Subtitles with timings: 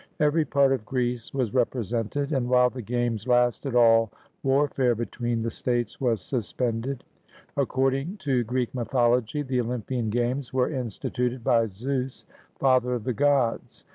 [0.19, 5.51] Every part of Greece was represented, and while the games lasted all warfare between the
[5.51, 7.03] states was suspended.
[7.55, 12.25] According to Greek mythology the Olympian Games were instituted by Zeus,
[12.55, 13.85] father of the gods.